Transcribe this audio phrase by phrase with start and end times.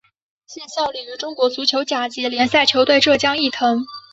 [0.47, 3.85] 现效力于中国足球甲级联赛球队浙江毅腾。